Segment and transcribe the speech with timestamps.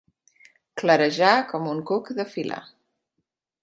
[0.83, 2.63] Clarejar com un cuc de filar.